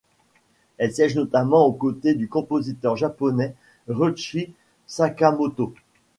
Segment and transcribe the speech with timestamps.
[0.79, 3.53] Elle siège notamment aux côtés du compositeur japonais
[3.87, 4.51] Ryūichi
[4.87, 5.75] Sakamoto.